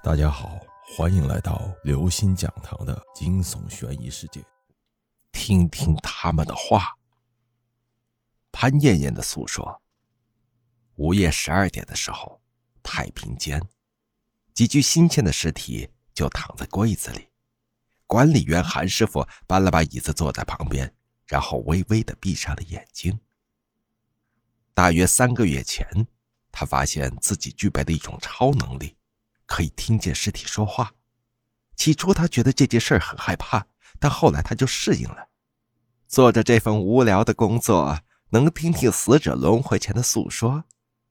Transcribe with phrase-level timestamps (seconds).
[0.00, 0.60] 大家好，
[0.96, 4.40] 欢迎来到刘星讲堂的惊悚悬疑世界。
[5.32, 6.96] 听听他们的话。
[8.52, 9.82] 潘艳艳的诉说：
[10.94, 12.40] 午夜十二点的时候，
[12.80, 13.60] 太平间
[14.54, 17.28] 几具新鲜的尸体就躺在柜子里。
[18.06, 20.94] 管理员韩师傅搬了把椅子坐在旁边，
[21.26, 23.18] 然后微微的闭上了眼睛。
[24.74, 26.06] 大约三个月前，
[26.52, 28.96] 他发现自己具备的一种超能力。
[29.48, 30.94] 可以听见尸体说话。
[31.74, 33.66] 起初他觉得这件事很害怕，
[33.98, 35.30] 但后来他就适应了。
[36.06, 38.00] 做着这份无聊的工作，
[38.30, 40.64] 能听听死者轮回前的诉说，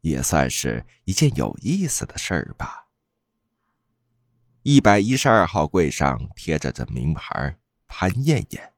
[0.00, 2.88] 也算是一件有意思的事儿吧。
[4.62, 8.72] 一百一十二号柜上贴着这名牌潘艳艳。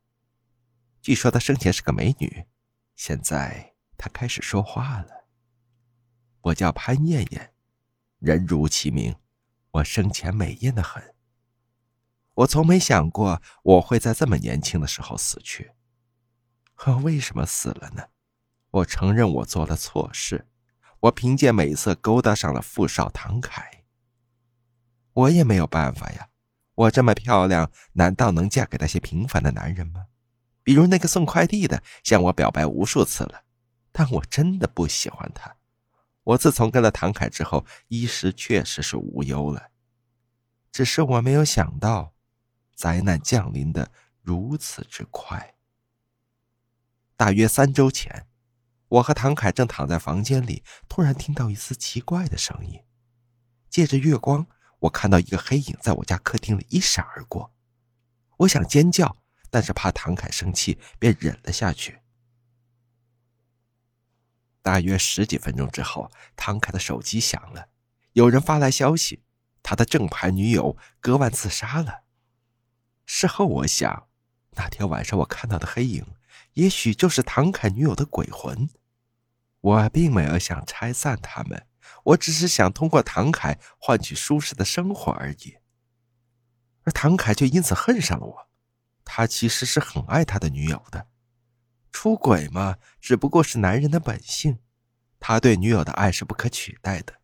[1.02, 2.46] 据说她生前是个美女，
[2.96, 5.26] 现在她开始说话了。
[6.40, 7.52] 我叫潘艳艳，
[8.18, 9.14] 人如其名。
[9.74, 11.14] 我生前美艳的很。
[12.34, 15.72] 我从没想过我会在这么年轻的时候死去。
[16.74, 18.04] 可为什么死了呢？
[18.70, 20.46] 我承认我做了错事。
[21.00, 23.84] 我凭借美色勾搭上了富少唐凯。
[25.12, 26.28] 我也没有办法呀。
[26.76, 30.06] 我这么漂亮，难道能嫁给那些平凡的男人吗？
[30.62, 33.44] 比如那个送快递的，向我表白无数次了，
[33.92, 35.56] 但我真的不喜欢他。
[36.24, 39.70] 我自从跟了唐凯之后，衣食确实是无忧了。
[40.72, 42.14] 只是我没有想到，
[42.74, 45.54] 灾难降临的如此之快。
[47.16, 48.26] 大约三周前，
[48.88, 52.82] 我和唐凯正躺在房间里，突然听到一丝奇怪的声音。
[53.68, 54.46] 借着月光，
[54.80, 57.52] 我看到一个黑影在我家客厅里一闪而过。
[58.38, 59.16] 我想尖叫，
[59.50, 62.00] 但是怕唐凯生气，便忍了下去。
[64.64, 67.68] 大约十几分钟之后，唐凯的手机响了，
[68.14, 69.22] 有人发来消息，
[69.62, 72.04] 他的正牌女友割腕自杀了。
[73.04, 74.08] 事后我想，
[74.52, 76.06] 那天晚上我看到的黑影，
[76.54, 78.70] 也许就是唐凯女友的鬼魂。
[79.60, 81.66] 我并没有想拆散他们，
[82.04, 85.58] 我只是想通过唐凯换取舒适的生活而已。
[86.84, 88.48] 而唐凯却因此恨上了我，
[89.04, 91.06] 他其实是很爱他的女友的。
[92.04, 94.58] 出轨嘛，只不过是男人的本性。
[95.18, 97.14] 他对女友的爱是不可取代的。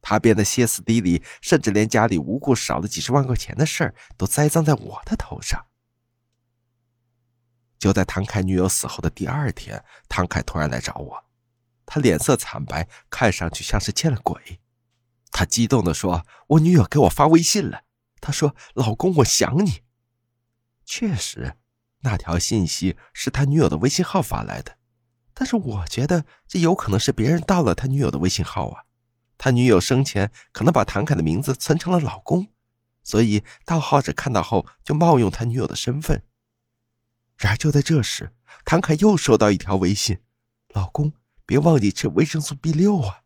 [0.00, 5.66] 他变得歇斯底里，甚至连家里无故少了几十万块钱的事儿都栽赃在我的头上。
[7.76, 11.24] 就在唐凯女友死后的第二天，唐凯突然来找我，
[11.84, 14.60] 他脸色惨白，看上去像是见了鬼。
[15.32, 17.82] 他激动地说：“我女友给我发微信了，
[18.20, 19.82] 他说：‘老公，我想你。’
[20.86, 21.56] 确实。”
[22.04, 24.76] 那条信息是他女友的微信号发来的，
[25.32, 28.84] 但是我觉得这有可能是别人盗了他女友的微信号啊。
[29.38, 32.48] 他女友生前可能把唐凯的名字存成了老公，
[33.02, 36.22] 所以盗号者看到后就冒用他女友的身份。
[37.36, 38.32] 然而就在这时，
[38.64, 40.20] 唐凯又收到一条微信
[40.72, 41.14] ：“老公，
[41.44, 43.22] 别忘记吃维生素 B 六啊。”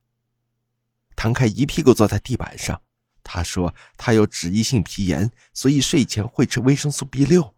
[1.14, 2.80] 唐凯一屁股坐在地板上，
[3.22, 7.56] 他说他有脂溢性皮炎，所以睡前会吃维生素 B 六。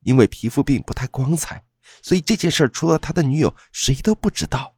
[0.00, 1.64] 因为皮肤病不太光彩，
[2.02, 4.76] 所以这件事除了他的女友，谁都不知道。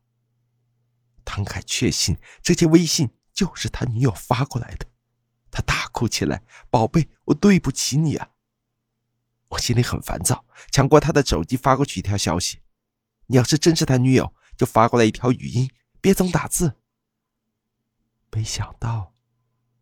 [1.24, 4.86] 唐凯确信这些微信就是他女友发过来的，
[5.50, 8.30] 他大哭起来：“宝贝，我对不起你啊！”
[9.50, 12.60] 我心里很烦躁，抢过他的手机发过去一条消息
[13.26, 15.70] ：“你要是真是他女友，就发过来一条语音，
[16.00, 16.76] 别总打字。”
[18.32, 19.14] 没想到。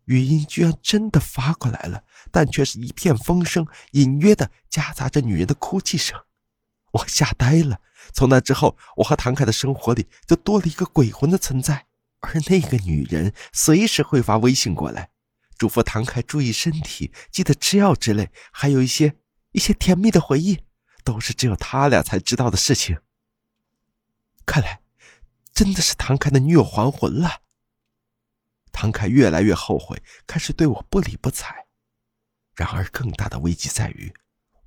[0.09, 6.19] 语音居然真的发过来了，但却是一片风声，隐约的夹杂着女人的哭泣声。
[6.93, 7.79] 我吓呆了。
[8.11, 11.85] 从那之后，我和唐凯的生活里就多了一个鬼魂的存在，
[12.21, 15.11] 而那个女人随时会发微信过来，
[15.55, 19.15] 嘱咐唐凯注意身体，记得吃药之类，还有一些
[19.51, 20.63] 一些甜蜜的回忆，
[21.03, 22.97] 都是只有他俩才知道的事情。
[24.47, 24.81] 看来，
[25.53, 27.41] 真的是唐凯的女友还魂了。
[28.79, 31.67] 唐凯越来越后悔，开始对我不理不睬。
[32.55, 34.13] 然而，更大的危机在于，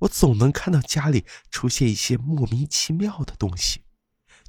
[0.01, 3.85] 我总能看到家里出现一些莫名其妙的东西：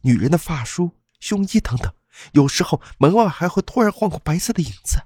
[0.02, 1.90] 女人的发梳、胸衣等等。
[2.32, 5.04] 有时候，门外还会突然晃过白色的影子。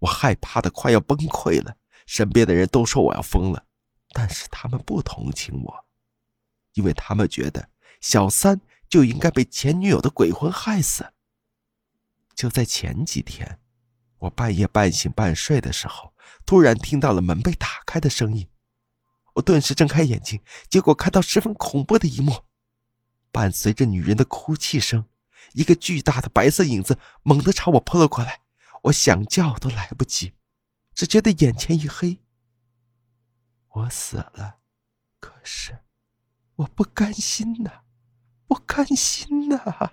[0.00, 1.78] 我害怕的快要崩溃了。
[2.04, 3.64] 身边的人都说我要疯了，
[4.12, 5.86] 但是他们不同情我，
[6.74, 7.70] 因为他们觉得
[8.02, 8.60] 小三
[8.90, 11.14] 就应该被前女友的鬼魂害死。
[12.42, 13.60] 就在前几天，
[14.18, 16.12] 我半夜半醒半睡的时候，
[16.44, 18.48] 突然听到了门被打开的声音。
[19.34, 22.42] 我顿时睁开眼睛，结果看到十分恐怖的一幕：
[23.30, 25.04] 伴随着女人的哭泣声，
[25.52, 28.40] 一个巨大的白色影子猛地朝我扑了过来。
[28.82, 30.32] 我想叫都来不及，
[30.96, 32.18] 只觉得眼前一黑。
[33.68, 34.56] 我死了，
[35.20, 35.78] 可是
[36.56, 37.82] 我不甘心呐，
[38.48, 39.92] 不甘心呐！